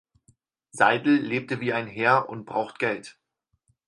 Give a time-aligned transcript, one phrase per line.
[0.71, 3.19] Seidel lebte wie ein Herr und braucht Geld.